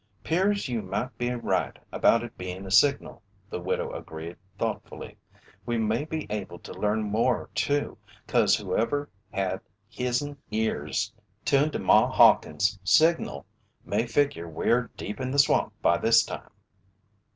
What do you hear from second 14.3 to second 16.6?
we're deep in the swamp by this time."